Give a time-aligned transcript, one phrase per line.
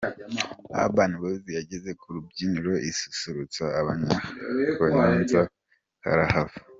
[0.81, 5.41] Urban boys yageze ku rubyiniriro isusurutsa abanyakayonza
[6.01, 6.55] karahava.